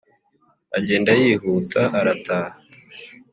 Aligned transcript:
agenda 0.77 1.11
yihuta 1.21 1.81
arataha 1.99 2.55